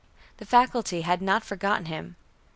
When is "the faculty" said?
0.37-1.01